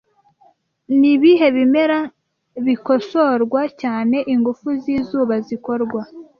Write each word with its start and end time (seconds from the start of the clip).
Nibihe 0.99 1.47
bimera 1.55 1.99
bikosorwa 2.65 3.61
cyane 3.81 4.17
ingufu 4.33 4.67
zizuba 4.83 5.35
zikorwa 5.47 6.01